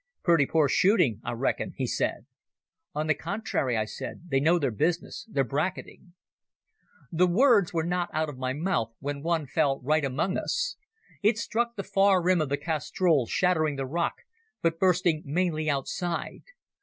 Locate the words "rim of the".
12.19-12.57